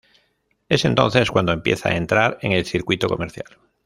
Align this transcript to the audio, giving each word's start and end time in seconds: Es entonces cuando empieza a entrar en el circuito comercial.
Es 0.67 0.83
entonces 0.83 1.29
cuando 1.29 1.51
empieza 1.51 1.89
a 1.89 1.95
entrar 1.95 2.39
en 2.41 2.53
el 2.53 2.65
circuito 2.65 3.07
comercial. 3.07 3.59